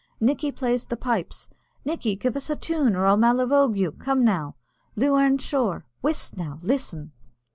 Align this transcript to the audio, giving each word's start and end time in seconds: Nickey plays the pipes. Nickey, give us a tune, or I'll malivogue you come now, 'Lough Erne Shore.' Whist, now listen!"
Nickey 0.19 0.51
plays 0.51 0.87
the 0.87 0.97
pipes. 0.97 1.51
Nickey, 1.85 2.15
give 2.15 2.35
us 2.35 2.49
a 2.49 2.55
tune, 2.55 2.95
or 2.95 3.05
I'll 3.05 3.17
malivogue 3.17 3.75
you 3.77 3.91
come 3.91 4.25
now, 4.25 4.55
'Lough 4.95 5.15
Erne 5.15 5.37
Shore.' 5.37 5.85
Whist, 6.01 6.37
now 6.37 6.57
listen!" 6.63 7.11